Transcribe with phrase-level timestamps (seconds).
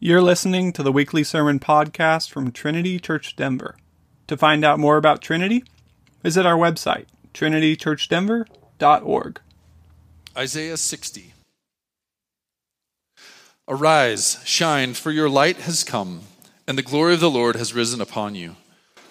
[0.00, 3.74] You're listening to the weekly sermon podcast from Trinity Church Denver.
[4.28, 5.64] To find out more about Trinity,
[6.22, 9.40] visit our website, trinitychurchdenver.org.
[10.36, 11.34] Isaiah 60.
[13.66, 16.20] Arise, shine, for your light has come,
[16.68, 18.54] and the glory of the Lord has risen upon you.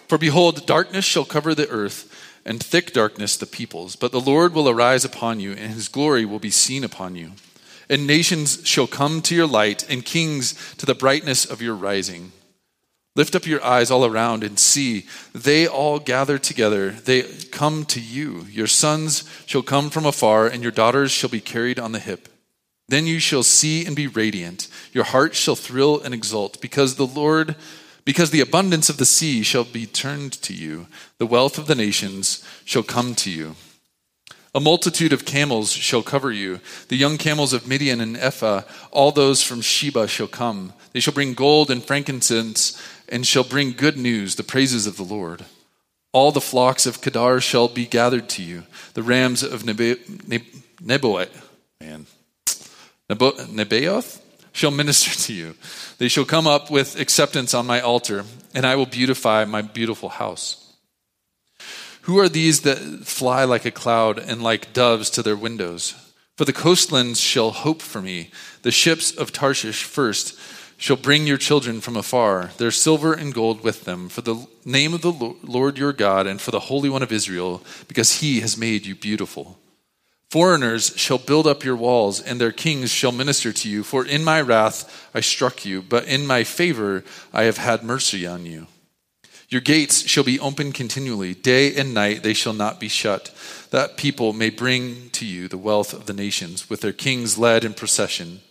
[0.08, 3.98] For behold, darkness shall cover the earth, and thick darkness the peoples.
[3.98, 7.34] But the Lord will arise upon you, and his glory will be seen upon you.
[7.90, 12.32] And nations shall come to your light, and kings to the brightness of your rising.
[13.16, 15.08] Lift up your eyes all around and see.
[15.34, 16.92] They all gather together.
[16.92, 18.46] They come to you.
[18.52, 22.30] Your sons shall come from afar, and your daughters shall be carried on the hip.
[22.90, 24.68] Then you shall see and be radiant.
[24.94, 27.56] Your heart shall thrill and exult, because the Lord,
[28.06, 30.88] because the abundance of the sea shall be turned to you.
[31.18, 33.56] The wealth of the nations shall come to you.
[34.58, 36.62] A multitude of camels shall cover you.
[36.88, 40.74] The young camels of Midian and Ephah, all those from Sheba shall come.
[40.94, 42.76] They shall bring gold and frankincense,
[43.08, 45.46] and shall bring good news, the praises of the Lord.
[46.12, 48.64] All the flocks of Kedar shall be gathered to you.
[48.96, 51.30] The rams of Neboat,
[51.80, 52.08] man,
[53.12, 54.22] Nebaioth
[54.54, 55.54] shall minister to you.
[56.00, 60.10] They shall come up with acceptance on my altar, and I will beautify my beautiful
[60.10, 60.67] house.
[62.08, 65.94] Who are these that fly like a cloud and like doves to their windows?
[66.38, 68.30] For the coastlands shall hope for me.
[68.62, 70.40] The ships of Tarshish first
[70.78, 74.94] shall bring your children from afar, their silver and gold with them, for the name
[74.94, 78.58] of the Lord your God and for the Holy One of Israel, because he has
[78.58, 79.60] made you beautiful.
[80.30, 83.84] Foreigners shall build up your walls, and their kings shall minister to you.
[83.84, 88.26] For in my wrath I struck you, but in my favor I have had mercy
[88.26, 88.68] on you.
[89.50, 91.34] Your gates shall be open continually.
[91.34, 93.34] Day and night they shall not be shut,
[93.72, 97.64] that people may bring to you the wealth of the nations, with their kings led
[97.64, 98.42] in procession.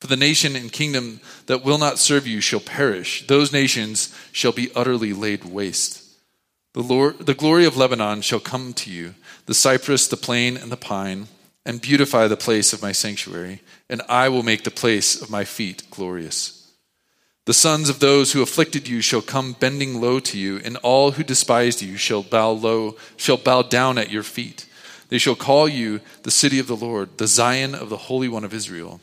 [0.00, 3.26] For the nation and kingdom that will not serve you shall perish.
[3.26, 6.04] Those nations shall be utterly laid waste.
[6.74, 9.14] The, Lord, the glory of Lebanon shall come to you,
[9.46, 11.26] the cypress, the plane, and the pine,
[11.64, 15.44] and beautify the place of my sanctuary, and I will make the place of my
[15.44, 16.55] feet glorious.
[17.46, 21.12] The sons of those who afflicted you shall come bending low to you, and all
[21.12, 24.66] who despised you shall bow low, shall bow down at your feet.
[25.10, 28.42] They shall call you the city of the Lord, the Zion of the Holy One
[28.42, 29.00] of Israel.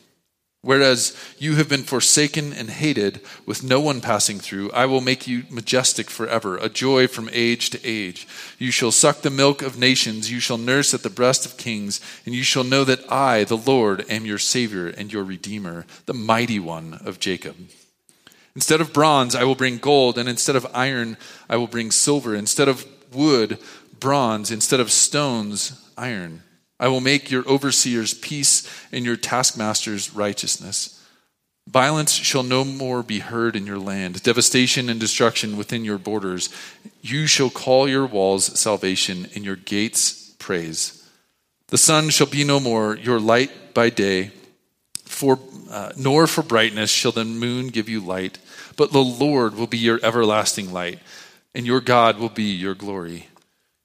[0.61, 5.25] Whereas you have been forsaken and hated, with no one passing through, I will make
[5.25, 8.27] you majestic forever, a joy from age to age.
[8.59, 12.01] You shall suck the milk of nations, you shall nurse at the breast of kings,
[12.25, 16.13] and you shall know that I, the Lord, am your Savior and your Redeemer, the
[16.13, 17.55] mighty one of Jacob.
[18.55, 21.17] Instead of bronze, I will bring gold, and instead of iron,
[21.49, 22.35] I will bring silver.
[22.35, 23.57] Instead of wood,
[23.99, 24.51] bronze.
[24.51, 26.43] Instead of stones, iron.
[26.79, 30.99] I will make your overseers peace and your taskmasters righteousness.
[31.67, 36.49] Violence shall no more be heard in your land, devastation and destruction within your borders.
[37.01, 41.09] You shall call your walls salvation and your gates praise.
[41.67, 44.31] The sun shall be no more your light by day,
[45.05, 45.39] for,
[45.71, 48.39] uh, nor for brightness shall the moon give you light.
[48.75, 50.99] But the Lord will be your everlasting light,
[51.53, 53.27] and your God will be your glory.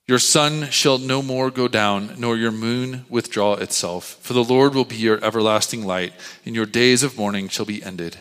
[0.06, 4.74] Your sun shall no more go down, nor your moon withdraw itself, for the Lord
[4.74, 6.14] will be your everlasting light,
[6.46, 8.16] and your days of mourning shall be ended.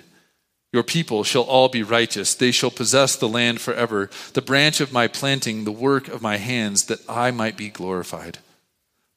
[0.74, 2.36] Your people shall all be righteous.
[2.36, 6.36] They shall possess the land forever, the branch of my planting, the work of my
[6.36, 8.40] hands, that I might be glorified.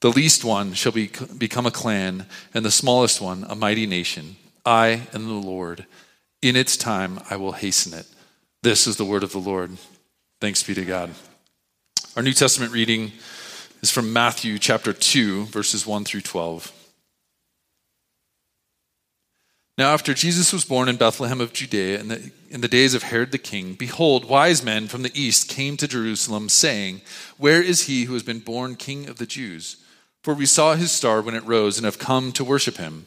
[0.00, 4.36] The least one shall be, become a clan, and the smallest one a mighty nation.
[4.64, 5.86] I am the Lord
[6.42, 8.06] in its time, I will hasten it.
[8.62, 9.76] This is the word of the Lord.
[10.40, 11.10] Thanks be to God.
[12.16, 13.12] Our New Testament reading
[13.82, 16.72] is from Matthew chapter 2, verses 1 through 12.
[19.78, 23.04] Now, after Jesus was born in Bethlehem of Judea in the, in the days of
[23.04, 27.00] Herod the king, behold, wise men from the east came to Jerusalem, saying,
[27.38, 29.76] Where is he who has been born king of the Jews?
[30.22, 33.06] For we saw his star when it rose and have come to worship him.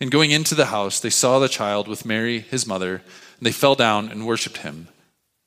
[0.00, 2.96] And going into the house, they saw the child with Mary, his mother,
[3.38, 4.88] and they fell down and worshipped him.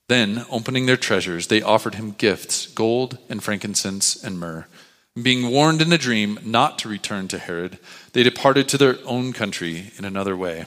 [0.10, 4.68] Then, opening their treasures, they offered him gifts gold and frankincense and myrrh.
[5.16, 7.80] And being warned in a dream not to return to Herod,
[8.12, 10.66] they departed to their own country in another way.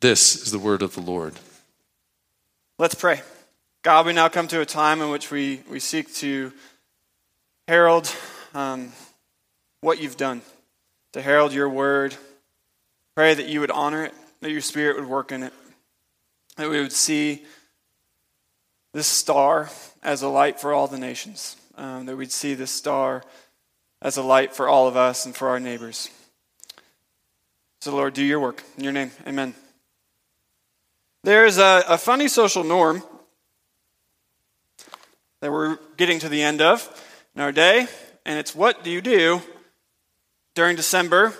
[0.00, 1.34] This is the word of the Lord.
[2.78, 3.22] Let's pray.
[3.82, 6.52] God, we now come to a time in which we, we seek to
[7.66, 8.14] herald
[8.54, 8.92] um,
[9.80, 10.42] what you've done,
[11.12, 12.14] to herald your word.
[13.18, 15.52] Pray that you would honor it, that your spirit would work in it,
[16.56, 17.44] that we would see
[18.92, 19.68] this star
[20.04, 23.24] as a light for all the nations, um, that we'd see this star
[24.00, 26.10] as a light for all of us and for our neighbors.
[27.80, 28.62] So, Lord, do your work.
[28.76, 29.52] In your name, amen.
[31.24, 33.02] There's a, a funny social norm
[35.40, 36.88] that we're getting to the end of
[37.34, 37.88] in our day,
[38.24, 39.42] and it's what do you do
[40.54, 41.34] during December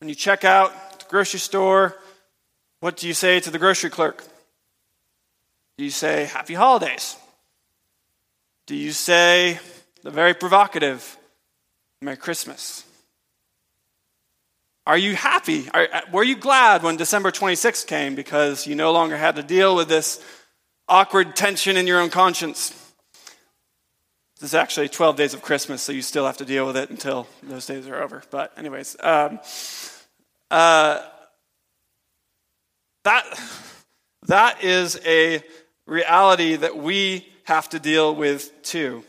[0.00, 1.96] when you check out at the grocery store?
[2.80, 4.24] What do you say to the grocery clerk?
[5.76, 7.16] Do you say happy holidays?
[8.66, 9.58] Do you say
[10.02, 11.16] the very provocative
[12.02, 12.84] Merry Christmas?
[14.86, 15.68] Are you happy?
[15.74, 19.76] Are, were you glad when December 26th came because you no longer had to deal
[19.76, 20.22] with this
[20.88, 22.72] awkward tension in your own conscience?
[24.40, 26.90] This is actually 12 days of Christmas, so you still have to deal with it
[26.90, 28.22] until those days are over.
[28.30, 29.40] But, anyways, um,
[30.48, 31.00] uh,
[33.02, 33.24] that,
[34.28, 35.42] that is a
[35.88, 39.02] reality that we have to deal with too.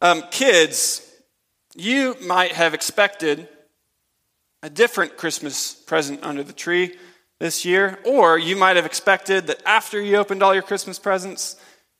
[0.00, 1.08] Um, kids,
[1.76, 3.46] you might have expected
[4.64, 6.96] a different Christmas present under the tree
[7.38, 11.54] this year, or you might have expected that after you opened all your Christmas presents,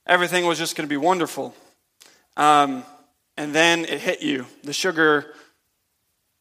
[0.06, 1.54] everything was just going to be wonderful.
[2.36, 2.84] Um,
[3.36, 4.46] and then it hit you.
[4.62, 5.34] The sugar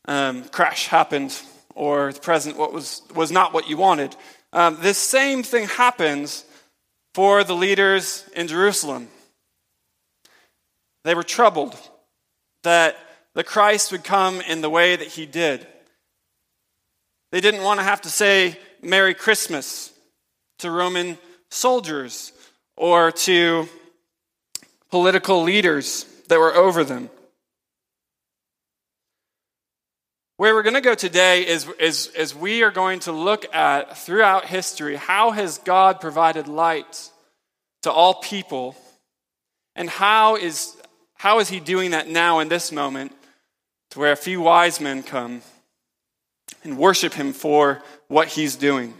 [0.08, 1.40] um, crash happened,
[1.75, 4.16] or the present what was, was not what you wanted.
[4.54, 6.46] Um, this same thing happens
[7.13, 9.08] for the leaders in Jerusalem.
[11.04, 11.75] They were troubled
[12.63, 12.96] that
[13.34, 15.66] the Christ would come in the way that he did.
[17.31, 19.94] They didn't want to have to say Merry Christmas
[20.60, 21.18] to Roman
[21.50, 22.34] soldiers
[22.76, 23.68] or to
[24.90, 27.10] political leaders that were over them.
[30.38, 33.98] Where we're going to go today is, is, is we are going to look at
[33.98, 37.10] throughout history how has God provided light
[37.84, 38.76] to all people
[39.76, 40.76] and how is,
[41.14, 43.12] how is he doing that now in this moment
[43.92, 45.42] to where a few wise men come
[46.64, 48.94] and worship him for what he's doing.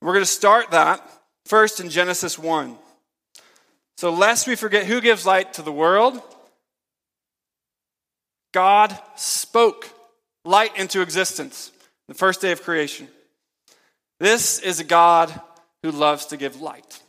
[0.00, 1.02] We're going to start that
[1.48, 2.76] first in Genesis 1.
[3.96, 6.20] So, lest we forget who gives light to the world,
[8.52, 9.90] God spoke
[10.44, 11.72] light into existence
[12.06, 13.08] the first day of creation.
[14.20, 15.32] This is a God
[15.82, 17.00] who loves to give light.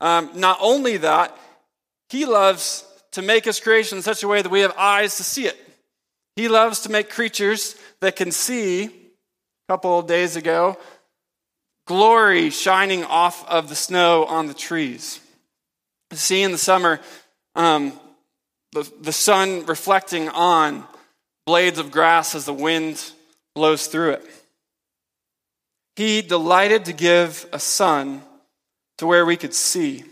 [0.00, 1.36] Um, not only that,
[2.10, 5.24] he loves to make his creation in such a way that we have eyes to
[5.24, 5.56] see it.
[6.36, 8.90] He loves to make creatures that can see, a
[9.72, 10.76] couple of days ago,
[11.86, 15.20] glory shining off of the snow on the trees.
[16.12, 17.00] See in the summer,
[17.54, 17.98] um,
[18.72, 20.84] the, the sun reflecting on
[21.46, 23.12] blades of grass as the wind
[23.54, 24.24] blows through it.
[25.96, 28.22] He delighted to give a sun
[28.98, 30.04] to where we could see.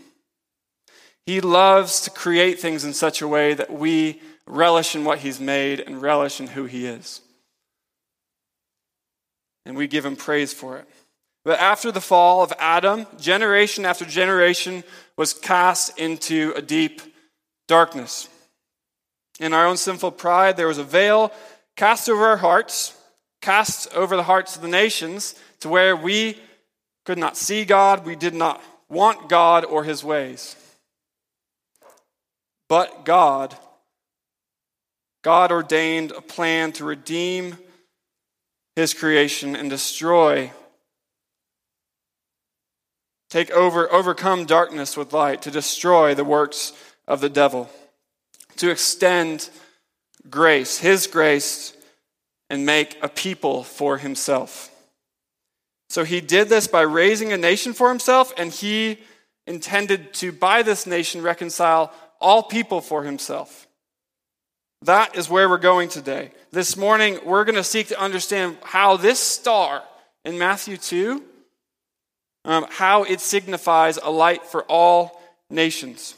[1.25, 5.39] He loves to create things in such a way that we relish in what He's
[5.39, 7.21] made and relish in who He is.
[9.65, 10.87] And we give Him praise for it.
[11.45, 14.83] But after the fall of Adam, generation after generation
[15.15, 17.01] was cast into a deep
[17.69, 18.27] darkness.
[19.39, 21.31] In our own sinful pride, there was a veil
[21.77, 22.93] cast over our hearts,
[23.41, 26.37] cast over the hearts of the nations, to where we
[27.05, 30.57] could not see God, we did not want God or His ways.
[32.67, 33.55] But God
[35.25, 37.57] God ordained a plan to redeem
[38.75, 40.51] his creation and destroy,
[43.35, 46.71] take over, overcome darkness with light, to destroy the works
[47.05, 47.69] of the devil,
[48.55, 49.49] to extend
[50.29, 51.75] grace, his grace,
[52.49, 54.71] and make a people for himself.
[55.89, 58.99] So he did this by raising a nation for himself, and he
[59.45, 63.67] intended to, by this nation, reconcile all people for himself.
[64.83, 66.31] That is where we're going today.
[66.53, 69.83] This morning, we're going to seek to understand how this star
[70.23, 71.21] in Matthew 2,
[72.45, 76.15] um, how it signifies a light for all nations.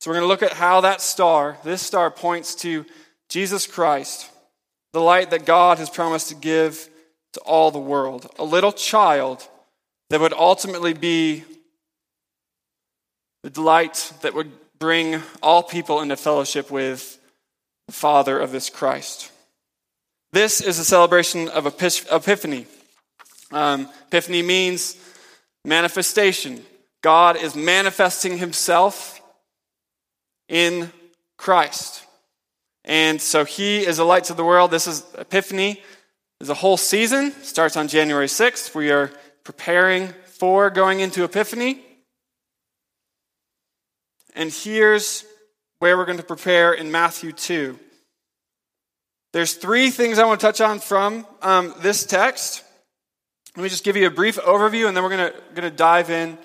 [0.00, 2.84] So we're going to look at how that star, this star, points to
[3.28, 4.30] Jesus Christ,
[4.92, 6.88] the light that God has promised to give
[7.34, 8.30] to all the world.
[8.38, 9.46] A little child
[10.10, 11.44] that would ultimately be
[13.42, 17.18] the light that would bring all people into fellowship with
[17.86, 19.30] the Father of this Christ.
[20.32, 22.66] This is a celebration of Epiphany.
[23.52, 24.96] Um, Epiphany means
[25.66, 26.64] manifestation.
[27.02, 29.20] God is manifesting himself
[30.48, 30.90] in
[31.36, 32.04] Christ.
[32.84, 34.70] And so he is a light to the world.
[34.70, 35.82] This is Epiphany.
[36.40, 37.32] Is a whole season.
[37.42, 38.74] Starts on January 6th.
[38.74, 39.10] We are
[39.42, 41.82] preparing for going into Epiphany.
[44.34, 45.24] And here's
[45.78, 47.78] where we're going to prepare in Matthew 2.
[49.32, 52.62] There's three things I want to touch on from um, this text.
[53.56, 55.32] Let me just give you a brief overview, and then we're going
[55.62, 56.36] to, dive in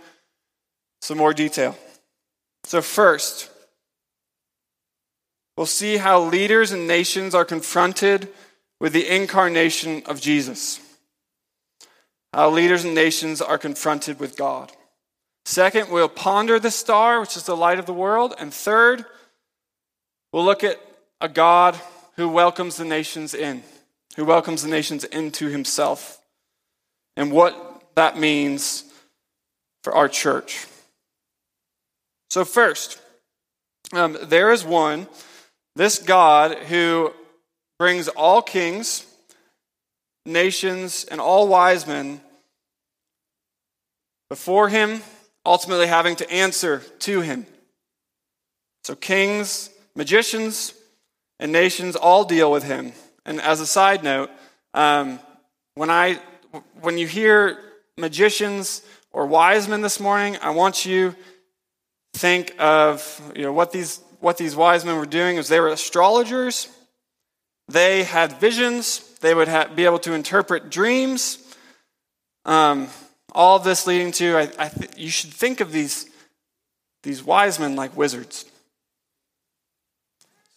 [1.01, 1.77] some more detail.
[2.63, 3.49] So, first,
[5.57, 8.29] we'll see how leaders and nations are confronted
[8.79, 10.79] with the incarnation of Jesus.
[12.33, 14.71] How leaders and nations are confronted with God.
[15.43, 18.35] Second, we'll ponder the star, which is the light of the world.
[18.39, 19.03] And third,
[20.31, 20.79] we'll look at
[21.19, 21.77] a God
[22.15, 23.63] who welcomes the nations in,
[24.15, 26.20] who welcomes the nations into himself,
[27.17, 28.83] and what that means
[29.83, 30.65] for our church.
[32.29, 33.01] So, first,
[33.93, 35.07] um, there is one,
[35.75, 37.13] this God who
[37.77, 39.05] brings all kings,
[40.25, 42.21] nations, and all wise men
[44.29, 45.01] before him
[45.45, 47.45] ultimately having to answer to him.
[48.83, 50.73] So, kings, magicians,
[51.39, 52.93] and nations all deal with him.
[53.25, 54.29] And as a side note,
[54.73, 55.19] um,
[55.75, 56.19] when, I,
[56.81, 57.58] when you hear
[57.98, 58.81] magicians
[59.12, 61.15] or wise men this morning, I want you
[62.13, 65.70] think of you know, what, these, what these wise men were doing is they were
[65.70, 66.67] astrologers.
[67.67, 69.00] They had visions.
[69.20, 71.38] They would have, be able to interpret dreams.
[72.46, 72.88] Um,
[73.34, 76.10] all of this leading to, I, I th- you should think of these,
[77.03, 78.46] these wise men like wizards.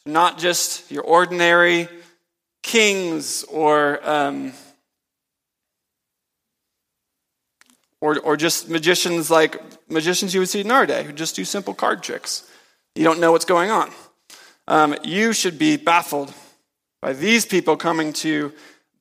[0.07, 1.89] Not just your ordinary
[2.63, 4.53] kings or, um,
[8.05, 11.43] or, or just magicians like magicians you would see in our day who just do
[11.43, 12.47] simple card tricks.
[12.95, 13.91] You don't know what's going on.
[14.69, 16.35] Um, you should be baffled
[17.01, 18.53] by these people coming to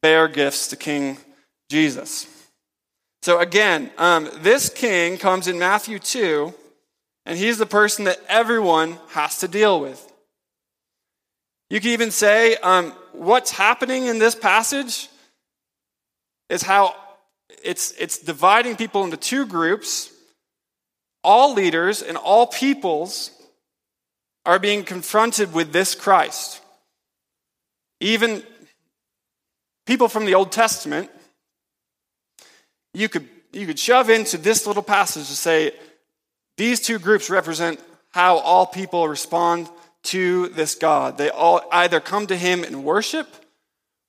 [0.02, 1.18] bear gifts to King
[1.70, 2.28] Jesus.
[3.24, 6.54] So again, um, this king comes in Matthew 2,
[7.26, 10.14] and he's the person that everyone has to deal with.
[11.70, 15.10] You can even say um, what's happening in this passage
[16.50, 16.96] is how
[17.64, 20.12] it's, it's dividing people into two groups.
[21.24, 23.32] All leaders and all peoples
[24.46, 26.62] are being confronted with this Christ.
[28.00, 28.44] Even
[29.86, 31.10] people from the Old Testament
[32.94, 35.74] you could, you could shove into this little passage to say
[36.58, 37.80] these two groups represent
[38.12, 39.68] how all people respond
[40.04, 41.18] to this God.
[41.18, 43.28] They all either come to him in worship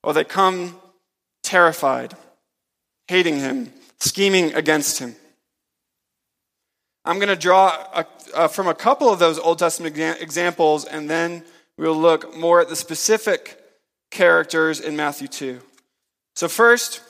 [0.03, 0.79] or they come
[1.43, 2.15] terrified,
[3.09, 5.17] hating him, scheming against him.
[7.05, 11.09] I'm going to draw a, uh, from a couple of those Old Testament examples, and
[11.09, 11.45] then
[11.77, 13.61] we'll look more at the specific
[14.11, 15.61] characters in Matthew 2.
[16.35, 17.03] So, first,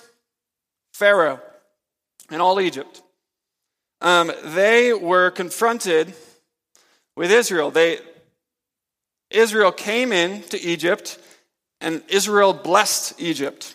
[0.93, 1.41] Pharaoh
[2.31, 3.03] and all Egypt.
[4.01, 6.13] Um, they were confronted
[7.17, 7.71] with Israel.
[7.71, 7.99] They,
[9.31, 11.19] Israel came in to Egypt,
[11.81, 13.75] and Israel blessed Egypt.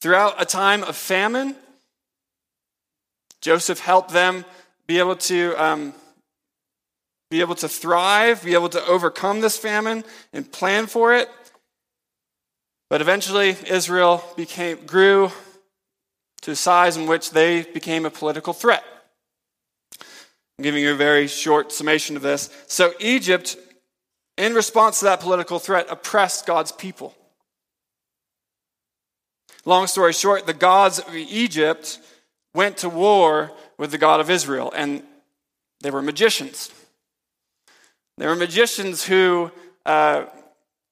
[0.00, 1.54] Throughout a time of famine,
[3.40, 4.44] Joseph helped them
[4.86, 5.94] be able to um,
[7.30, 11.28] be able to thrive, be able to overcome this famine, and plan for it.
[12.88, 15.30] But eventually, Israel became grew
[16.42, 18.84] to a size in which they became a political threat.
[20.58, 22.50] I'm giving you a very short summation of this.
[22.66, 23.56] So, Egypt,
[24.36, 27.14] in response to that political threat, oppressed God's people.
[29.64, 31.98] Long story short, the gods of Egypt
[32.54, 35.02] went to war with the God of Israel, and
[35.80, 36.70] they were magicians.
[38.18, 39.50] They were magicians who
[39.86, 40.26] uh,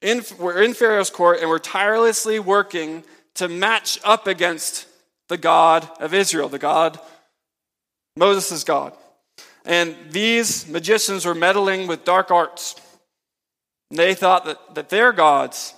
[0.01, 4.87] in, were in Pharaoh's court and were tirelessly working to match up against
[5.29, 6.99] the God of Israel, the God,
[8.17, 8.95] Moses' God.
[9.65, 12.77] And these magicians were meddling with dark arts.
[13.91, 15.75] They thought that, that their gods,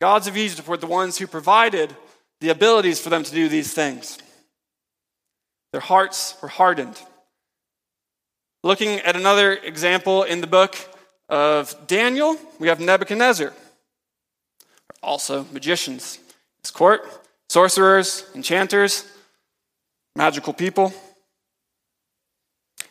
[0.00, 1.94] gods of Egypt, were the ones who provided
[2.40, 4.18] the abilities for them to do these things.
[5.72, 7.00] Their hearts were hardened.
[8.64, 10.76] Looking at another example in the book
[11.28, 13.52] of Daniel, we have Nebuchadnezzar,
[15.02, 16.18] also magicians.
[16.62, 17.02] His court,
[17.48, 19.06] sorcerers, enchanters,
[20.16, 20.92] magical people.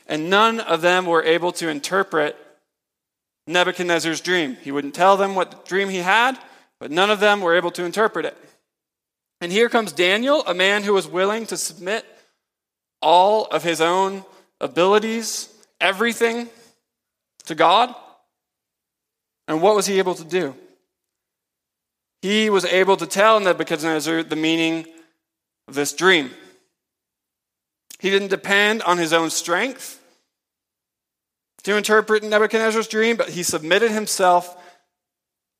[0.07, 2.37] And none of them were able to interpret
[3.45, 4.57] Nebuchadnezzar's dream.
[4.61, 6.37] He wouldn't tell them what dream he had,
[6.79, 8.37] but none of them were able to interpret it.
[9.41, 12.05] And here comes Daniel, a man who was willing to submit
[13.01, 14.23] all of his own
[14.59, 16.49] abilities, everything
[17.45, 17.93] to God.
[19.47, 20.55] And what was he able to do?
[22.21, 24.87] He was able to tell Nebuchadnezzar the meaning
[25.67, 26.31] of this dream.
[27.99, 30.01] He didn't depend on his own strength
[31.63, 34.56] to interpret Nebuchadnezzar's dream, but he submitted himself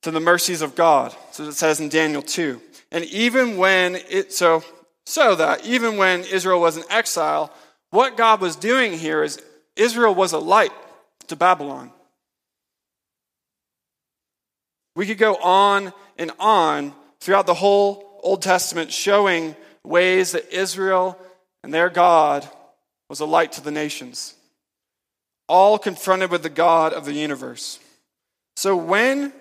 [0.04, 1.16] to the mercies of God.
[1.32, 2.62] So it says in Daniel 2.
[2.92, 4.64] And even when it, so,
[5.06, 7.52] so that even when Israel was in exile,
[7.90, 9.42] what God was doing here is
[9.76, 10.72] Israel was a light
[11.28, 11.92] to Babylon.
[14.96, 21.18] We could go on and on throughout the whole Old Testament showing ways that Israel
[21.64, 22.48] and their God
[23.10, 24.34] was a light to the nations,
[25.48, 27.80] all confronted with the God of the universe.
[28.56, 29.32] So when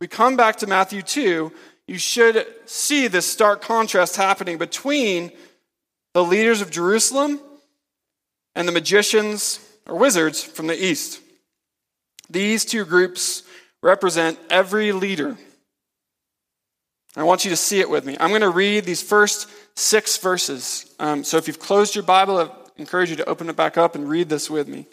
[0.00, 1.52] we come back to Matthew 2,
[1.86, 5.32] you should see this stark contrast happening between
[6.14, 7.40] the leaders of Jerusalem
[8.54, 11.20] and the magicians or wizards from the east.
[12.30, 13.42] These two groups
[13.82, 15.36] represent every leader.
[17.16, 18.16] I want you to see it with me.
[18.20, 20.94] I'm going to read these first six verses.
[21.00, 23.94] Um, so if you've closed your Bible, I encourage you to open it back up
[23.94, 24.86] and read this with me.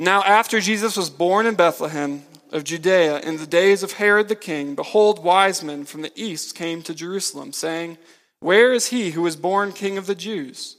[0.00, 4.34] Now, after Jesus was born in Bethlehem of Judea in the days of Herod the
[4.34, 7.98] king, behold, wise men from the east came to Jerusalem, saying,
[8.38, 10.78] Where is he who was born king of the Jews?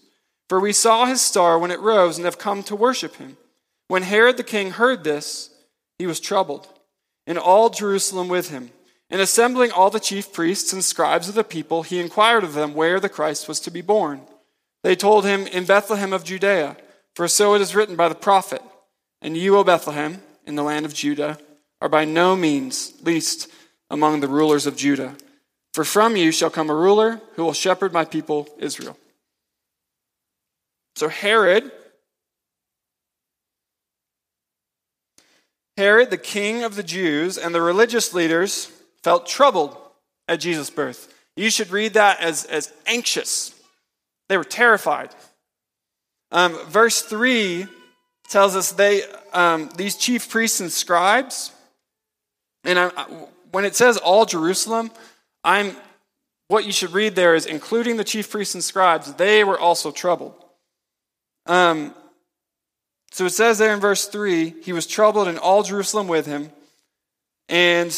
[0.50, 3.38] For we saw his star when it rose and have come to worship him.
[3.90, 5.52] When Herod the king heard this,
[6.00, 6.68] he was troubled,
[7.28, 8.72] and all Jerusalem with him.
[9.12, 12.74] And assembling all the chief priests and scribes of the people, he inquired of them
[12.74, 14.22] where the Christ was to be born.
[14.82, 16.76] They told him, In Bethlehem of Judea,
[17.16, 18.64] for so it is written by the prophet,
[19.22, 21.38] And you, O Bethlehem, in the land of Judah,
[21.82, 23.50] are by no means least
[23.90, 25.16] among the rulers of Judah.
[25.74, 28.98] For from you shall come a ruler who will shepherd my people Israel.
[30.96, 31.72] So Herod,
[35.78, 38.72] Herod, the king of the Jews, and the religious leaders
[39.04, 39.78] felt troubled
[40.28, 41.14] at Jesus' birth.
[41.36, 43.56] You should read that as, as anxious.
[44.30, 45.16] They were terrified.
[46.32, 47.68] Um, verse 3
[48.32, 51.52] tells us they, um, these chief priests and scribes,
[52.64, 52.88] and I,
[53.52, 54.90] when it says all Jerusalem,
[55.44, 55.76] I'm,
[56.48, 59.92] what you should read there is including the chief priests and scribes, they were also
[59.92, 60.34] troubled.
[61.46, 61.94] Um,
[63.12, 66.52] so it says there in verse 3 he was troubled and all Jerusalem with him.
[67.50, 67.92] And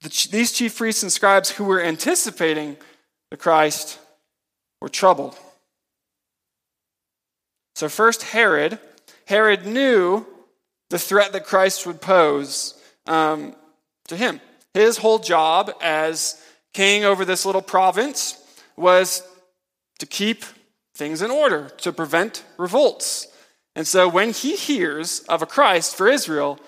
[0.00, 2.76] the, these chief priests and scribes who were anticipating
[3.30, 4.00] the Christ
[4.80, 5.38] were troubled.
[7.76, 8.80] So, first, Herod.
[9.32, 10.26] Herod knew
[10.90, 13.54] the threat that Christ would pose um,
[14.08, 14.40] to him.
[14.74, 16.40] His whole job as
[16.74, 18.38] king over this little province
[18.76, 19.22] was
[20.00, 20.44] to keep
[20.94, 23.26] things in order, to prevent revolts.
[23.74, 26.60] And so, when he hears of a Christ for Israel,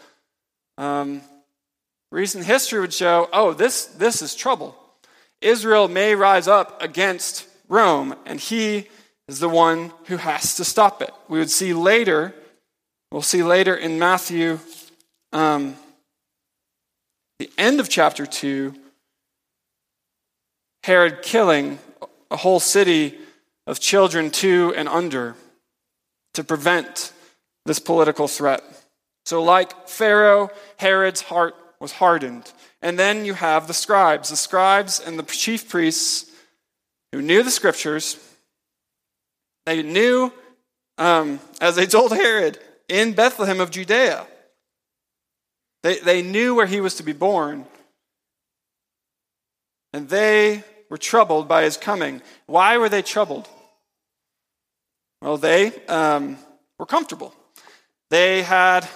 [0.78, 1.20] um,
[2.14, 4.76] Recent history would show oh, this, this is trouble.
[5.40, 8.86] Israel may rise up against Rome, and he
[9.26, 11.10] is the one who has to stop it.
[11.28, 12.32] We would see later,
[13.14, 14.58] we'll see later in Matthew,
[15.32, 15.76] um,
[17.38, 18.74] the end of chapter 2,
[20.82, 21.78] Herod killing
[22.32, 23.16] a whole city
[23.68, 25.36] of children two and under
[26.32, 27.12] to prevent
[27.66, 28.64] this political threat.
[29.26, 32.52] So, like Pharaoh, Herod's heart was hardened.
[32.82, 36.28] And then you have the scribes, the scribes and the chief priests
[37.12, 38.18] who knew the scriptures.
[39.66, 40.32] They knew,
[40.98, 44.26] um, as they told Herod, in Bethlehem of Judea.
[45.82, 47.66] They, they knew where he was to be born.
[49.92, 52.22] And they were troubled by his coming.
[52.46, 53.48] Why were they troubled?
[55.20, 56.38] Well, they um,
[56.78, 57.34] were comfortable.
[58.10, 58.88] They had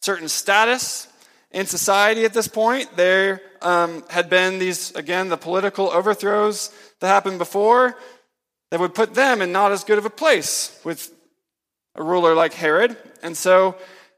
[0.00, 1.08] certain status,
[1.52, 2.96] in society at this point.
[2.96, 7.96] There um, had been these, again, the political overthrows that happened before
[8.70, 11.12] that would put them in not as good of a place with
[11.94, 12.96] a ruler like Herod.
[13.22, 13.76] And so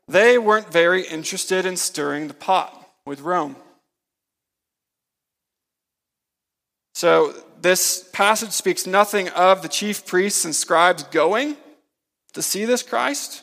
[0.09, 3.57] they weren't very interested in stirring the pot with Rome.
[6.95, 11.57] So, this passage speaks nothing of the chief priests and scribes going
[12.35, 13.43] to see this Christ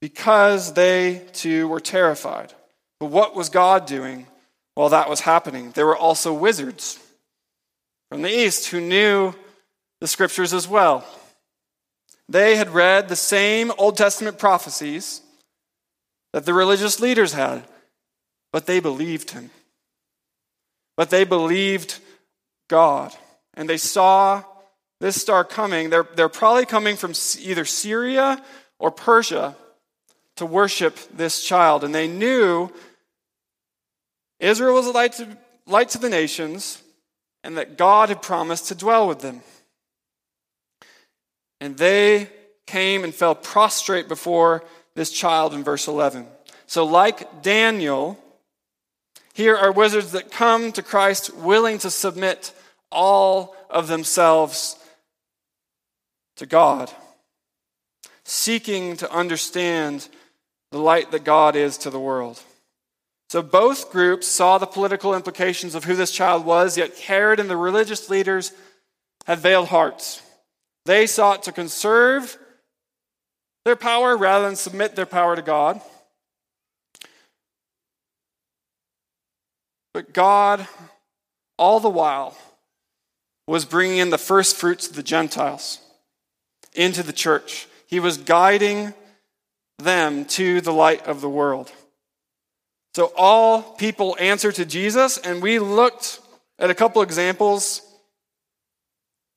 [0.00, 2.52] because they too were terrified.
[3.00, 4.26] But what was God doing
[4.74, 5.72] while that was happening?
[5.72, 6.98] There were also wizards
[8.10, 9.34] from the east who knew
[10.00, 11.04] the scriptures as well.
[12.28, 15.22] They had read the same Old Testament prophecies
[16.32, 17.64] that the religious leaders had,
[18.52, 19.50] but they believed him.
[20.96, 21.98] But they believed
[22.68, 23.14] God.
[23.54, 24.42] And they saw
[25.00, 25.90] this star coming.
[25.90, 28.42] They're, they're probably coming from either Syria
[28.78, 29.56] or Persia
[30.36, 31.82] to worship this child.
[31.82, 32.70] And they knew
[34.38, 35.36] Israel was a light to,
[35.66, 36.82] light to the nations
[37.42, 39.40] and that God had promised to dwell with them.
[41.60, 42.28] And they
[42.66, 46.26] came and fell prostrate before this child in verse 11.
[46.66, 48.18] So, like Daniel,
[49.32, 52.52] here are wizards that come to Christ willing to submit
[52.90, 54.76] all of themselves
[56.36, 56.90] to God,
[58.24, 60.08] seeking to understand
[60.70, 62.40] the light that God is to the world.
[63.30, 67.50] So both groups saw the political implications of who this child was, yet Herod and
[67.50, 68.52] the religious leaders
[69.26, 70.22] had veiled hearts.
[70.88, 72.38] They sought to conserve
[73.66, 75.82] their power rather than submit their power to God.
[79.92, 80.66] But God,
[81.58, 82.38] all the while,
[83.46, 85.78] was bringing in the first fruits of the Gentiles
[86.72, 87.66] into the church.
[87.86, 88.94] He was guiding
[89.78, 91.70] them to the light of the world.
[92.94, 96.20] So all people answer to Jesus, and we looked
[96.58, 97.82] at a couple examples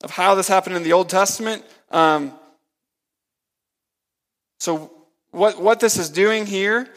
[0.03, 1.63] of how this happened in the Old Testament.
[1.89, 2.33] Um,
[4.59, 4.91] so,
[5.31, 6.87] what, what this is doing here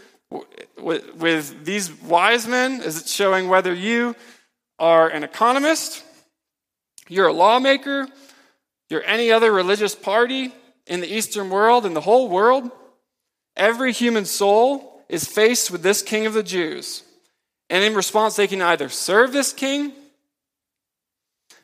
[0.78, 4.16] with, with these wise men is it's showing whether you
[4.78, 6.02] are an economist,
[7.08, 8.08] you're a lawmaker,
[8.90, 10.52] you're any other religious party
[10.86, 12.70] in the Eastern world, in the whole world,
[13.56, 17.02] every human soul is faced with this king of the Jews.
[17.70, 19.92] And in response, they can either serve this king,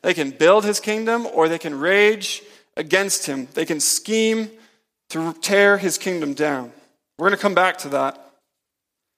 [0.02, 2.42] they can build his kingdom, or they can rage
[2.76, 3.48] against him.
[3.54, 4.50] They can scheme
[5.10, 6.72] to tear his kingdom down.
[7.18, 8.32] We're going to come back to that.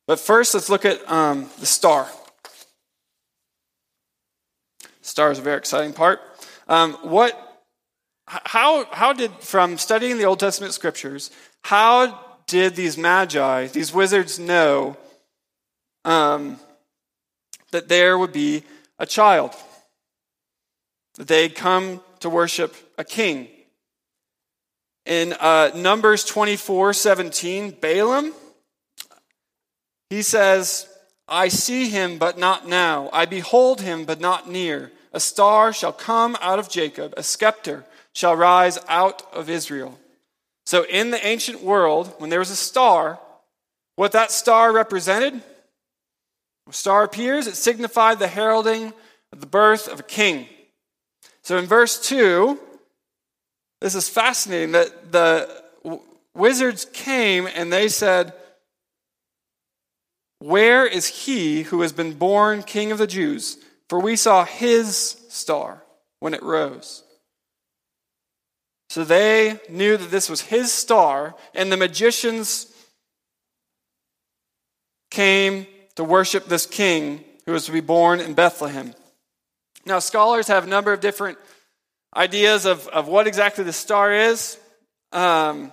[0.07, 2.09] But first, let's look at um, the star.
[5.03, 6.21] Star is a very exciting part.
[6.69, 7.39] Um, what
[8.27, 11.31] how, how did, from studying the Old Testament scriptures,
[11.63, 14.97] how did these magi, these wizards, know
[16.05, 16.59] um,
[17.73, 18.65] that there would be
[18.99, 19.55] a child?
[21.17, 23.49] They'd come to worship a king.
[25.05, 28.33] In uh, Numbers 24 17, Balaam,
[30.11, 30.89] he says,
[31.29, 33.11] I see him, but not now.
[33.13, 34.93] I behold him, but not near.
[35.13, 39.99] A star shall come out of Jacob, a scepter shall rise out of Israel.
[40.65, 43.19] So, in the ancient world, when there was a star,
[43.97, 45.43] what that star represented,
[46.69, 48.93] a star appears, it signified the heralding
[49.33, 50.47] of the birth of a king.
[51.43, 52.59] So, in verse 2,
[53.81, 55.63] this is fascinating that the
[56.35, 58.33] wizards came and they said,
[60.39, 63.59] Where is he who has been born king of the Jews?
[63.89, 65.83] For we saw his star
[66.21, 67.03] when it rose.
[68.89, 72.73] So they knew that this was his star, and the magicians
[75.11, 78.95] came to worship this king who was to be born in Bethlehem.
[79.85, 81.39] Now, scholars have a number of different
[82.17, 84.59] ideas of, of what exactly the star is.
[85.13, 85.73] Um,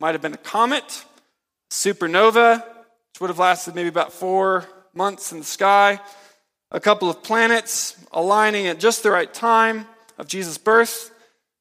[0.00, 1.04] might have been a comet,
[1.70, 6.00] supernova, which would have lasted maybe about four months in the sky,
[6.70, 9.86] a couple of planets aligning at just the right time
[10.18, 11.10] of Jesus' birth.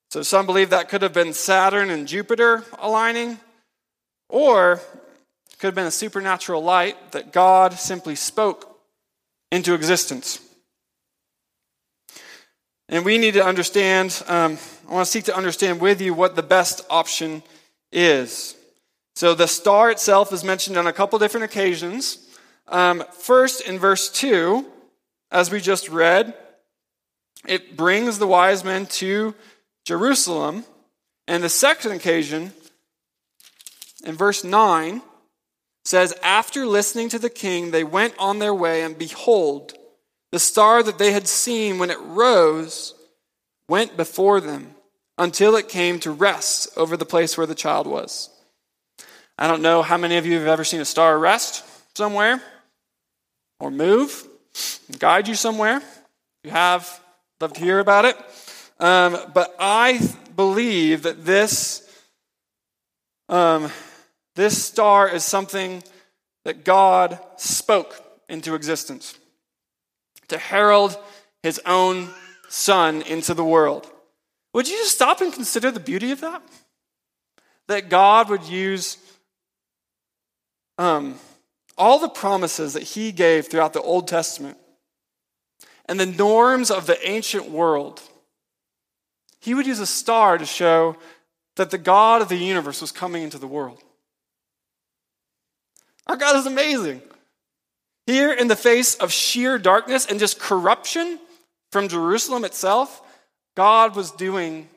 [0.10, 3.40] So some believe that could have been Saturn and Jupiter aligning,
[4.28, 4.74] or
[5.50, 8.78] it could have been a supernatural light that God simply spoke
[9.52, 10.40] into existence.
[12.92, 16.36] And we need to understand, um, I want to seek to understand with you what
[16.36, 17.42] the best option
[17.90, 18.54] is.
[19.16, 22.28] So the star itself is mentioned on a couple different occasions.
[22.68, 24.66] Um, first, in verse 2,
[25.32, 26.34] as we just read,
[27.48, 29.36] it brings the wise men to
[29.86, 30.66] Jerusalem.
[31.30, 32.52] And the second occasion,
[34.04, 35.02] in verse 9,
[35.86, 39.78] says, After listening to the king, they went on their way, and behold,
[40.32, 42.94] the star that they had seen when it rose
[43.68, 44.76] went before them
[45.18, 48.30] until it came to rest over the place where the child was.
[49.38, 51.66] I don't know how many of you have ever seen a star rest
[51.98, 52.42] somewhere
[53.60, 54.26] or move,
[55.00, 55.82] guide you somewhere.
[56.44, 57.00] You have
[57.40, 58.18] love to hear about it.
[58.80, 60.00] Um, but I
[60.36, 61.88] believe that this,
[63.30, 63.70] um,
[64.36, 65.84] this star is something
[66.46, 67.96] that God spoke
[68.28, 69.18] into existence
[70.32, 70.98] to herald
[71.44, 72.10] his own
[72.50, 73.90] son into the world.
[74.54, 76.42] Would you just stop and consider the beauty of that?
[77.68, 78.98] That God would use
[80.78, 81.16] um,
[81.78, 84.58] all the promises that he gave throughout the Old Testament
[85.86, 88.02] and the norms of the ancient world.
[89.40, 90.96] He would use a star to show
[91.58, 93.82] that the God of the universe was coming into the world.
[96.08, 97.02] Our God is amazing.
[98.08, 101.20] Here, in the face of sheer darkness and just corruption
[101.72, 103.02] from Jerusalem itself,
[103.56, 104.68] God was doing,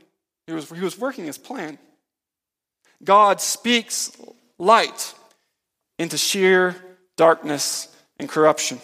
[0.46, 1.78] he was, he was working his plan.
[3.02, 4.12] God speaks
[4.58, 5.14] light
[5.98, 6.76] into sheer
[7.16, 8.80] darkness and corruption.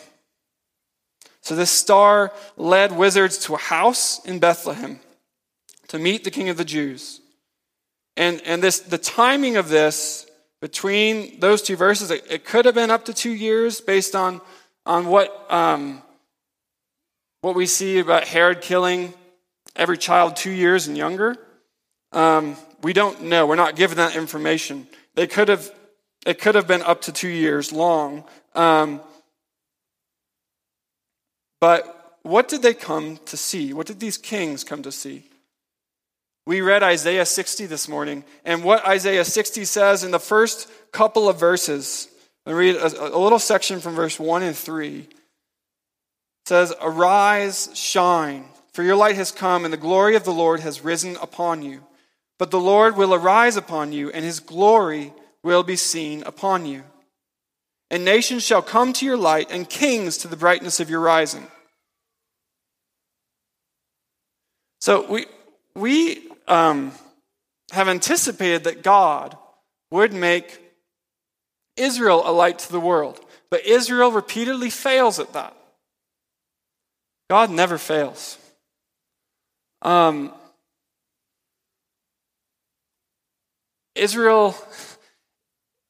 [1.42, 5.00] So this star led wizards to a house in Bethlehem
[5.88, 7.20] to meet the king of the Jews.
[8.16, 10.29] And, and this, the timing of this
[10.60, 14.40] between those two verses, it, it could have been up to two years based on,
[14.84, 16.02] on what, um,
[17.40, 19.14] what we see about Herod killing
[19.74, 21.36] every child two years and younger.
[22.12, 23.46] Um, we don't know.
[23.46, 24.86] We're not given that information.
[25.14, 25.70] They could have,
[26.26, 28.24] it could have been up to two years long.
[28.54, 29.00] Um,
[31.60, 33.72] but what did they come to see?
[33.72, 35.29] What did these kings come to see?
[36.46, 41.28] We read Isaiah 60 this morning, and what Isaiah 60 says in the first couple
[41.28, 42.08] of verses,
[42.46, 45.06] I read a, a little section from verse 1 and 3.
[46.46, 50.82] Says, Arise, shine, for your light has come, and the glory of the Lord has
[50.82, 51.82] risen upon you.
[52.38, 56.84] But the Lord will arise upon you, and his glory will be seen upon you.
[57.90, 61.46] And nations shall come to your light, and kings to the brightness of your rising.
[64.80, 65.26] So we,
[65.74, 66.92] we um,
[67.72, 69.36] have anticipated that God
[69.90, 70.60] would make
[71.76, 73.20] Israel a light to the world.
[73.50, 75.56] But Israel repeatedly fails at that.
[77.28, 78.38] God never fails.
[79.82, 80.32] Um,
[83.94, 84.56] Israel,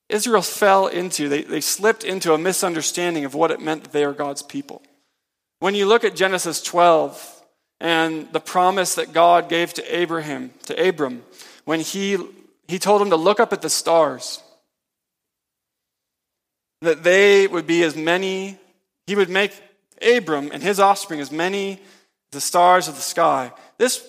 [0.09, 4.05] Israel fell into, they, they slipped into a misunderstanding of what it meant that they
[4.05, 4.83] are God's people.
[5.61, 7.40] When you look at Genesis 12,
[7.81, 11.23] and the promise that God gave to Abraham, to Abram,
[11.65, 12.19] when he,
[12.69, 14.43] he told him to look up at the stars,
[16.83, 18.59] that they would be as many,
[19.07, 19.53] he would make
[20.03, 21.81] Abram and his offspring as many
[22.33, 23.53] the stars of the sky.
[23.79, 24.07] This,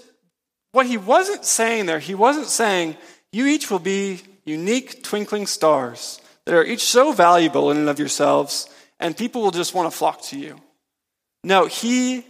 [0.71, 2.97] what he wasn't saying there, he wasn't saying,
[3.31, 7.99] you each will be unique twinkling stars that are each so valuable in and of
[7.99, 10.59] yourselves, and people will just want to flock to you.
[11.43, 12.25] No, he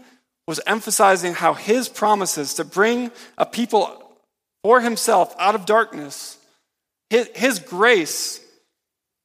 [0.47, 3.97] was emphasizing how his promises to bring a people
[4.63, 6.37] for himself out of darkness,
[7.09, 8.39] his, his grace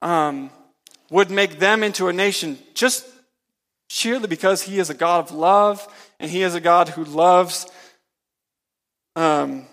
[0.02, 0.50] um,
[1.10, 3.06] would make them into a nation just
[3.88, 5.86] sheerly because he is a God of love
[6.18, 7.66] and he is a God who loves
[9.14, 9.66] um,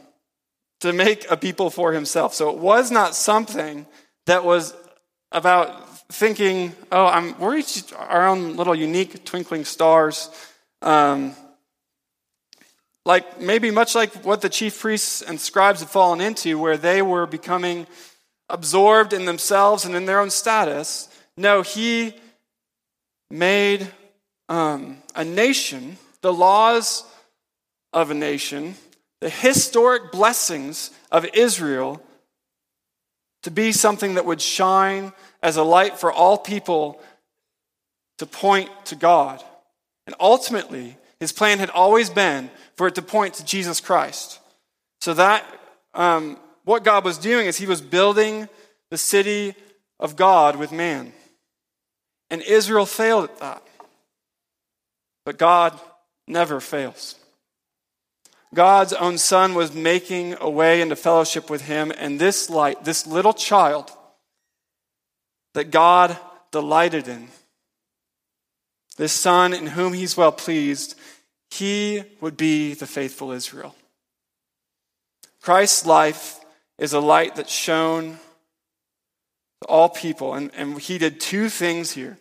[0.82, 2.34] to make a people for himself.
[2.34, 3.86] So it was not something
[4.26, 4.74] that was
[5.32, 10.30] about thinking, oh, I'm, we're each our own little unique twinkling stars.
[10.84, 11.36] Um,
[13.06, 17.02] like maybe much like what the chief priests and scribes had fallen into, where they
[17.02, 17.88] were becoming
[18.50, 21.10] absorbed in themselves and in their own status.
[21.36, 22.14] No, he
[23.30, 23.88] made
[24.48, 27.04] um, a nation, the laws
[27.92, 28.76] of a nation,
[29.22, 32.02] the historic blessings of Israel
[33.44, 37.02] to be something that would shine as a light for all people
[38.18, 39.44] to point to God.
[40.06, 44.40] And ultimately, his plan had always been for it to point to Jesus Christ.
[45.02, 45.46] So that
[45.94, 48.48] um, what God was doing is he was building
[48.90, 49.56] the city
[50.00, 51.14] of God with man.
[52.30, 53.64] And Israel failed at that.
[55.26, 55.80] But God
[56.28, 57.16] never fails.
[58.54, 63.08] God's own son was making a way into fellowship with him, and this light, this
[63.08, 63.92] little child
[65.54, 66.18] that God
[66.52, 67.30] delighted in,
[68.98, 70.96] this son in whom he's well pleased,
[71.50, 73.76] he would be the faithful Israel.
[75.42, 76.40] Christ's life
[76.78, 78.18] is a light that shone
[79.62, 82.18] to all people, and, and he did two things here.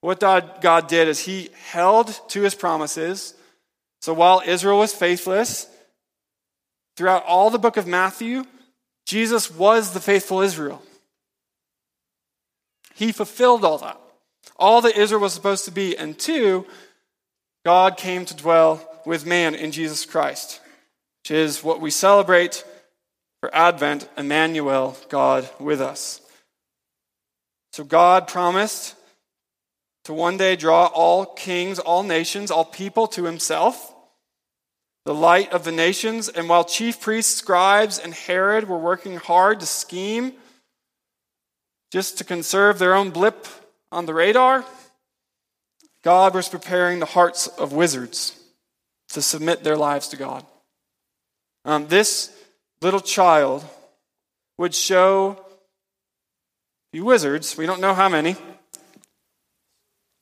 [0.00, 3.34] What God, God did is he held to his promises.
[4.00, 5.66] So while Israel was faithless,
[6.96, 8.44] throughout all the book of Matthew,
[9.04, 10.82] Jesus was the faithful Israel.
[12.94, 14.00] He fulfilled all that,
[14.56, 15.96] all that Israel was supposed to be.
[15.96, 16.66] And two,
[17.64, 20.60] God came to dwell with man in Jesus Christ,
[21.22, 22.64] which is what we celebrate
[23.40, 26.20] for Advent, Emmanuel, God with us.
[27.72, 28.94] So God promised
[30.04, 33.94] to one day draw all kings, all nations, all people to himself,
[35.04, 36.28] the light of the nations.
[36.28, 40.32] And while chief priests, scribes, and Herod were working hard to scheme
[41.92, 43.46] just to conserve their own blip
[43.96, 44.62] on the radar,
[46.02, 48.38] God was preparing the hearts of wizards
[49.08, 50.44] to submit their lives to God.
[51.64, 52.30] Um, this
[52.82, 53.64] little child
[54.58, 55.42] would show
[56.92, 58.36] you wizards, we don't know how many,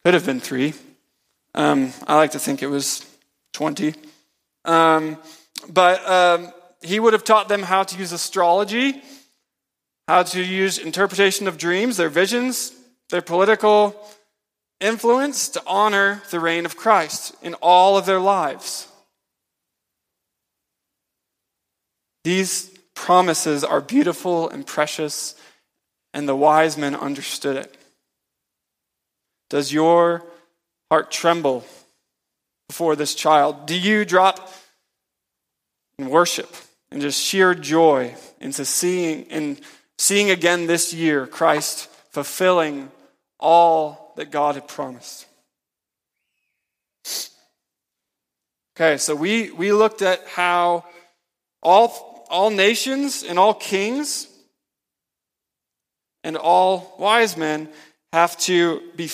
[0.04, 0.74] could have been three.
[1.52, 3.04] Um, I like to think it was
[3.54, 3.92] 20.
[4.64, 5.18] Um,
[5.68, 9.02] but um, he would have taught them how to use astrology,
[10.06, 12.72] how to use interpretation of dreams, their visions,
[13.10, 13.94] their political
[14.80, 18.88] influence to honor the reign of Christ in all of their lives.
[22.24, 25.34] These promises are beautiful and precious,
[26.12, 27.76] and the wise men understood it.
[29.50, 30.24] Does your
[30.90, 31.64] heart tremble
[32.68, 33.66] before this child?
[33.66, 34.52] Do you drop
[35.98, 36.52] in worship
[36.90, 39.60] and just sheer joy into seeing and
[39.98, 42.92] seeing again this year Christ fulfilling
[43.40, 45.26] all that God had promised?
[48.76, 50.84] Okay, so we, we looked at how
[51.60, 54.28] all, all nations and all kings
[56.22, 57.68] and all wise men
[58.12, 59.10] have to be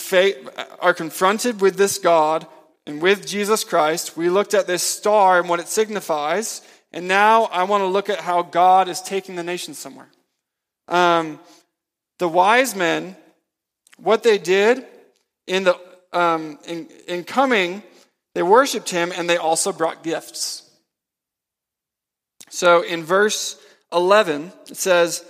[0.79, 2.47] are confronted with this God
[2.87, 4.15] and with Jesus Christ.
[4.15, 6.61] We looked at this star and what it signifies.
[6.93, 10.09] And now I want to look at how God is taking the nation somewhere.
[10.89, 11.41] Um,
[12.21, 13.17] the wise men,
[13.97, 14.85] what they did
[15.47, 15.77] in, the,
[16.13, 17.83] um, in, in coming,
[18.35, 20.71] they worshiped him and they also brought gifts.
[22.51, 23.59] So in verse
[23.91, 25.25] 11, it says,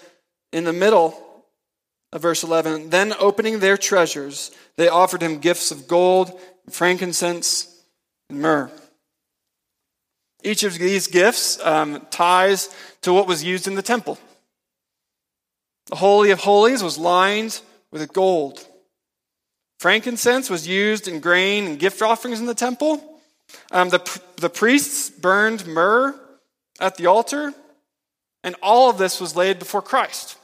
[0.53, 1.45] in the middle
[2.13, 6.39] of verse 11, then opening their treasures, they offered him gifts of gold,
[6.71, 7.85] frankincense,
[8.29, 8.69] and myrrh.
[10.43, 14.19] Each of these gifts um, ties to what was used in the temple.
[15.91, 18.65] The Holy of Holies was lined with gold.
[19.81, 23.21] Frankincense was used in grain and gift offerings in the temple.
[23.73, 26.15] Um, the, the priests burned myrrh
[26.79, 27.53] at the altar,
[28.45, 30.39] and all of this was laid before Christ.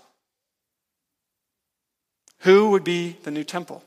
[2.40, 3.85] Who would be the new temple?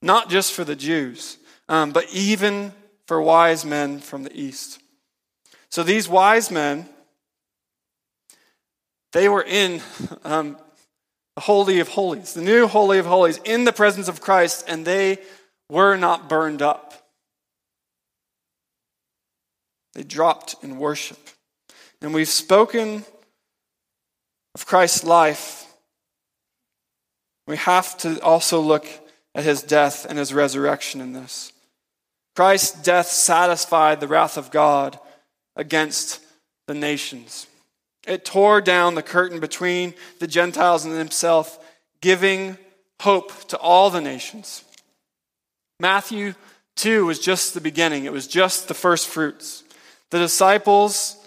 [0.00, 1.36] Not just for the Jews,
[1.68, 2.72] um, but even
[3.06, 4.80] for wise men from the east.
[5.68, 6.88] So these wise men,
[9.12, 9.80] they were in
[10.24, 10.56] um,
[11.36, 14.84] the Holy of Holies, the new Holy of Holies, in the presence of Christ, and
[14.84, 15.18] they
[15.68, 16.94] were not burned up.
[19.94, 21.18] They dropped in worship.
[22.00, 23.04] And we've spoken
[24.54, 25.66] of Christ's life.
[27.46, 28.86] We have to also look
[29.34, 31.52] at his death and his resurrection in this.
[32.36, 34.98] Christ's death satisfied the wrath of God
[35.56, 36.20] against
[36.66, 37.46] the nations.
[38.10, 41.64] It tore down the curtain between the Gentiles and himself,
[42.00, 42.58] giving
[43.00, 44.64] hope to all the nations.
[45.78, 46.34] Matthew
[46.74, 49.62] 2 was just the beginning, it was just the first fruits.
[50.10, 51.24] The disciples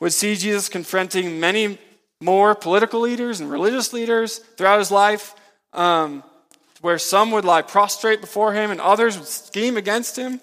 [0.00, 1.76] would see Jesus confronting many
[2.22, 5.34] more political leaders and religious leaders throughout his life,
[5.74, 6.24] um,
[6.80, 10.40] where some would lie prostrate before him and others would scheme against him.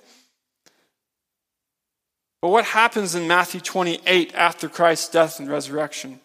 [2.43, 6.19] But what happens in Matthew 28 after Christ's death and resurrection?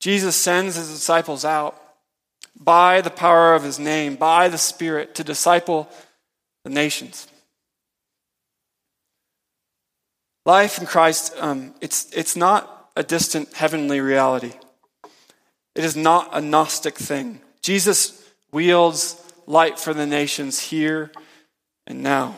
[0.00, 1.82] Jesus sends his disciples out
[2.54, 5.88] by the power of his name, by the Spirit, to disciple
[6.62, 7.26] the nations.
[10.44, 14.52] Life in Christ, um, it's, it's not a distant heavenly reality.
[15.74, 17.40] It is not a Gnostic thing.
[17.62, 21.12] Jesus wields light for the nations here
[21.86, 22.36] and now.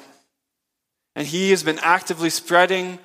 [1.21, 2.99] And he has been actively spreading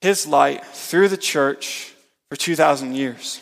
[0.00, 1.94] his light through the church
[2.28, 3.40] for 2,000 years.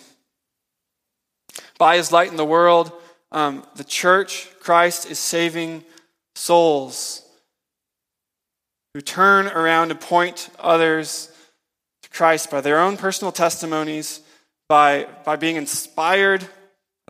[1.78, 2.92] By his light in the world,
[3.32, 5.84] um, the church, Christ, is saving
[6.34, 7.22] souls
[8.92, 11.32] who turn around and point others
[12.02, 14.20] to Christ by their own personal testimonies,
[14.68, 16.46] by, by being inspired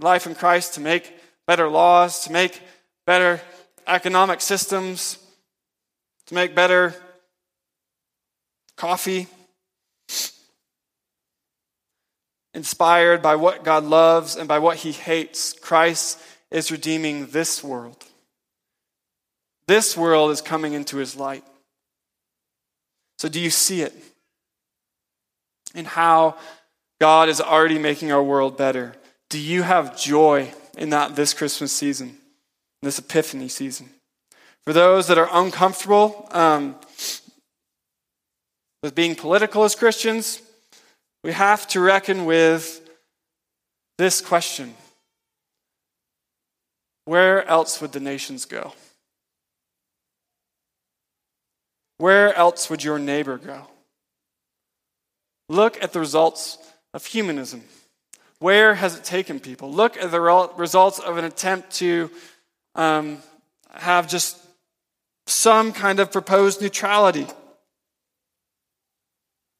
[0.00, 1.12] life in Christ to make
[1.48, 2.62] better laws, to make
[3.04, 3.40] better
[3.88, 5.18] economic systems,
[6.26, 6.94] to make better
[8.76, 9.26] coffee.
[12.54, 16.20] Inspired by what God loves and by what he hates, Christ
[16.50, 18.04] is redeeming this world.
[19.66, 21.42] this world is coming into his light.
[23.18, 23.94] So, do you see it?
[25.74, 26.36] In how
[27.00, 28.94] God is already making our world better.
[29.30, 32.18] Do you have joy in that this Christmas season,
[32.82, 33.88] this Epiphany season?
[34.66, 36.76] For those that are uncomfortable um,
[38.82, 40.40] with being political as Christians,
[41.22, 42.80] we have to reckon with
[43.98, 44.74] this question
[47.04, 48.72] Where else would the nations go?
[51.98, 53.68] Where else would your neighbor go?
[55.48, 56.58] Look at the results
[56.94, 57.62] of humanism.
[58.38, 59.70] Where has it taken people?
[59.70, 62.10] Look at the results of an attempt to
[62.74, 63.18] um,
[63.70, 64.43] have just
[65.26, 67.26] some kind of proposed neutrality.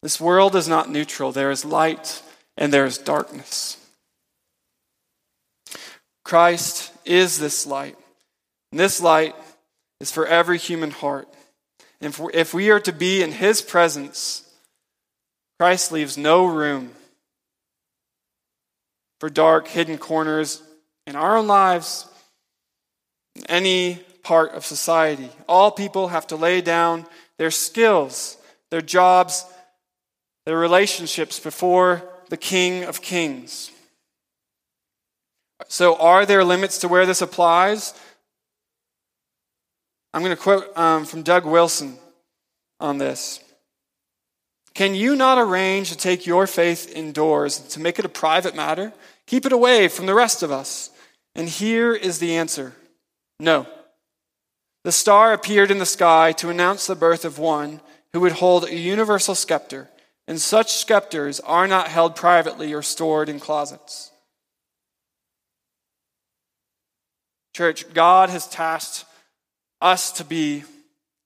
[0.03, 1.33] This world is not neutral.
[1.33, 2.23] There is light
[2.57, 3.79] and there is darkness.
[6.25, 7.97] Christ is this light.
[8.71, 9.35] And this light
[10.01, 11.29] is for every human heart.
[12.01, 14.43] And if we are to be in his presence,
[15.59, 16.91] Christ leaves no room
[19.21, 20.63] for dark, hidden corners
[21.07, 22.07] in our own lives,
[23.49, 25.31] any part of society.
[25.49, 27.07] All people have to lay down
[27.39, 28.37] their skills,
[28.71, 29.45] their jobs,
[30.47, 33.71] their relationships before the King of Kings.
[35.69, 37.95] So, are there limits to where this applies?
[40.13, 41.99] I'm going to quote um, from Doug Wilson
[42.81, 43.41] on this.
[44.75, 48.93] Can you not arrange to take your faith indoors to make it a private matter?
[49.27, 50.91] Keep it away from the rest of us.
[51.35, 52.75] And here is the answer
[53.41, 53.67] no.
[54.85, 57.81] The star appeared in the sky to announce the birth of one
[58.13, 59.89] who would hold a universal scepter,
[60.29, 64.11] and such scepters are not held privately or stored in closets.
[67.55, 69.07] Church, God has tasked
[69.81, 70.65] us to be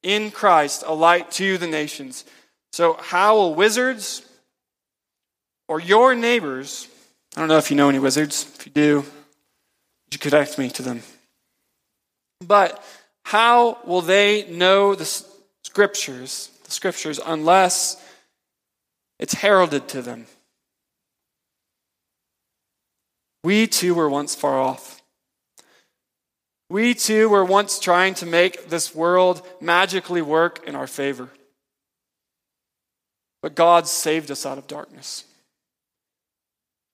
[0.02, 2.24] in Christ a light to the nations.
[2.72, 4.22] So, how will wizards
[5.68, 6.86] or your neighbors,
[7.36, 9.04] I don't know if you know any wizards, if you do,
[10.12, 11.02] you connect me to them.
[12.40, 12.82] But
[13.29, 15.05] how will they know the
[15.62, 18.03] scriptures, the scriptures, unless
[19.18, 20.24] it's heralded to them?
[23.45, 25.03] We too were once far off.
[26.70, 31.29] We too were once trying to make this world magically work in our favor.
[33.43, 35.24] But God saved us out of darkness.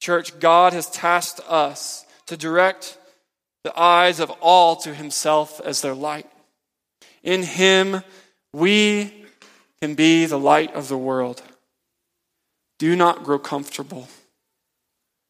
[0.00, 2.98] Church, God has tasked us to direct
[3.64, 6.30] the eyes of all to Himself as their light.
[7.22, 8.02] In Him,
[8.52, 9.12] we
[9.80, 11.42] can be the light of the world.
[12.78, 14.08] Do not grow comfortable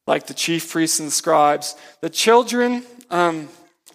[0.07, 1.77] like the chief priests and scribes.
[2.01, 3.49] The children, um,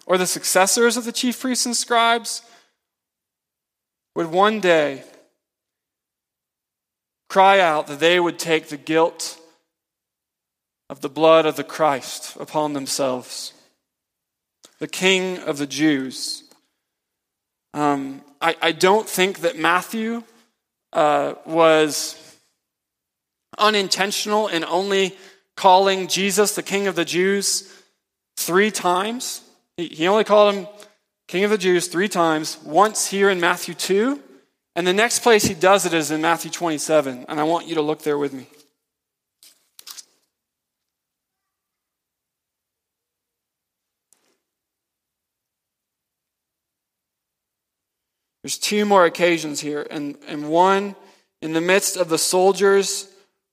[0.06, 2.42] or the successors of the chief priests and scribes,
[4.16, 5.04] would one day
[7.28, 9.38] cry out that they would take the guilt
[10.88, 13.52] of the blood of the Christ upon themselves.
[14.80, 16.44] The King of the Jews.
[17.72, 20.24] Um, I, I, don't think that Matthew
[20.92, 22.16] uh, was
[23.58, 25.16] unintentional in only
[25.56, 27.72] calling Jesus the King of the Jews
[28.36, 29.42] three times.
[29.76, 30.66] He, he only called him
[31.28, 34.20] King of the Jews three times, once here in Matthew 2,
[34.74, 37.76] and the next place he does it is in Matthew 27, and I want you
[37.76, 38.48] to look there with me.
[48.42, 50.96] There's two more occasions here, and, and one
[51.42, 53.08] in the midst of the soldiers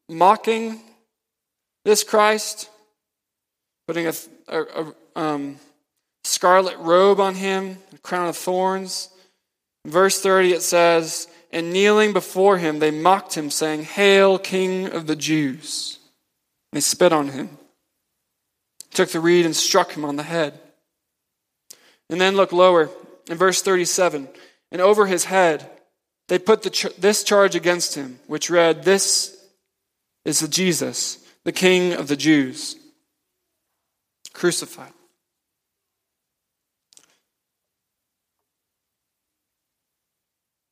[0.10, 0.80] mocking
[1.84, 2.70] this Christ,
[3.88, 4.14] putting a,
[4.48, 5.58] a, a um,
[6.24, 9.10] scarlet robe on him, a crown of thorns.
[9.86, 14.88] In verse 30, it says, And kneeling before him, they mocked him, saying, Hail, King
[14.92, 16.00] of the Jews.
[16.72, 17.58] And they spit on him,
[18.92, 20.60] took the reed and struck him on the head.
[22.10, 22.90] And then look lower
[23.30, 24.30] in verse 37
[24.72, 25.70] And over his head,
[26.28, 29.38] they put the, this charge against him, which read, This
[30.26, 32.76] is the Jesus, the King of the Jews,
[34.34, 34.92] crucified.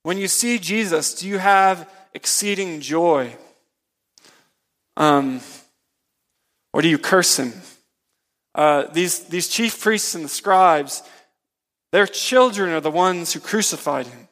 [0.04, 3.36] When you see Jesus, do you have exceeding joy?
[4.98, 5.42] Um,
[6.74, 7.54] or do you curse him?
[8.54, 11.02] Uh, these, these chief priests and the scribes,
[11.96, 14.28] their children are the ones who crucified him.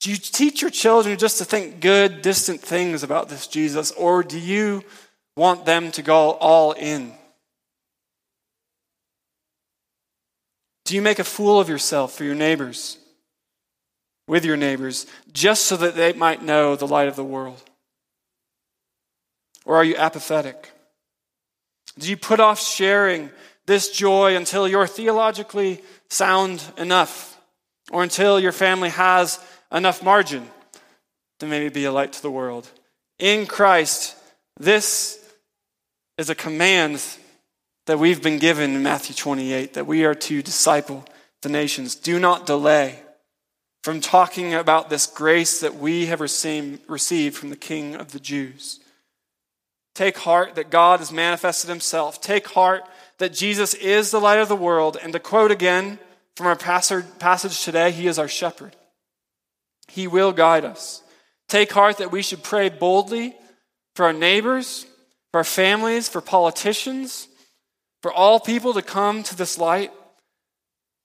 [0.00, 4.22] Do you teach your children just to think good, distant things about this Jesus, or
[4.22, 4.82] do you
[5.36, 7.12] want them to go all in?
[10.86, 12.96] Do you make a fool of yourself for your neighbors,
[14.26, 17.62] with your neighbors, just so that they might know the light of the world?
[19.66, 20.70] Or are you apathetic?
[21.98, 23.28] Do you put off sharing
[23.66, 27.40] this joy until you're theologically sound enough,
[27.90, 30.48] or until your family has enough margin
[31.40, 32.68] to maybe be a light to the world?
[33.18, 34.16] In Christ,
[34.58, 35.18] this
[36.18, 37.02] is a command
[37.86, 41.04] that we've been given in Matthew 28 that we are to disciple
[41.42, 41.94] the nations.
[41.94, 43.00] Do not delay
[43.82, 48.78] from talking about this grace that we have received from the King of the Jews.
[49.94, 52.20] Take heart that God has manifested himself.
[52.20, 52.84] Take heart
[53.22, 54.98] that Jesus is the light of the world.
[55.00, 56.00] And to quote again
[56.34, 58.74] from our passage today, he is our shepherd.
[59.86, 61.04] He will guide us.
[61.48, 63.36] Take heart that we should pray boldly
[63.94, 64.86] for our neighbors,
[65.30, 67.28] for our families, for politicians,
[68.02, 69.92] for all people to come to this light.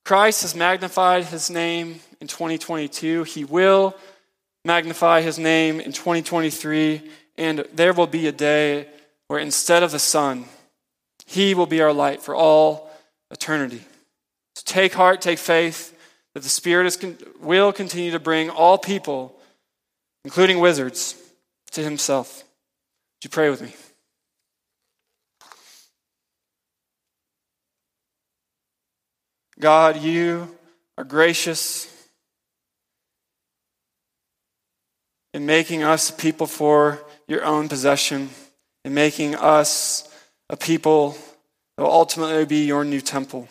[0.04, 3.22] Christ has magnified his name in 2022.
[3.22, 3.94] He will
[4.64, 7.00] magnify his name in 2023.
[7.36, 8.88] And there will be a day
[9.28, 10.46] where instead of the sun,
[11.28, 12.90] he will be our light for all
[13.30, 13.82] eternity.
[14.54, 15.94] So take heart, take faith
[16.32, 16.98] that the Spirit is,
[17.38, 19.38] will continue to bring all people,
[20.24, 21.20] including wizards,
[21.72, 22.38] to himself.
[22.38, 23.74] Would you pray with me?
[29.60, 30.56] God, you
[30.96, 31.94] are gracious
[35.34, 38.30] in making us people for your own possession,
[38.82, 40.07] in making us
[40.50, 41.16] a people
[41.76, 43.48] that will ultimately be your new temple,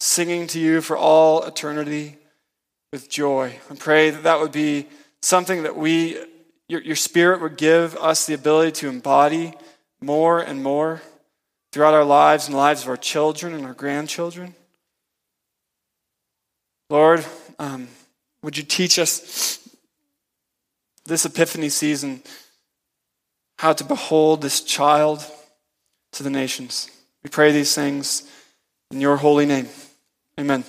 [0.00, 2.16] singing to you for all eternity
[2.92, 3.58] with joy.
[3.70, 4.86] I pray that that would be
[5.22, 6.18] something that we,
[6.68, 9.54] your, your Spirit would give us the ability to embody
[10.00, 11.00] more and more
[11.72, 14.54] throughout our lives and the lives of our children and our grandchildren.
[16.90, 17.24] Lord,
[17.58, 17.88] um,
[18.42, 19.58] would you teach us
[21.06, 22.22] this Epiphany season
[23.58, 25.24] how to behold this child
[26.14, 26.90] to the nations?
[27.22, 28.28] We pray these things
[28.90, 29.68] in your holy name.
[30.38, 30.64] Amen.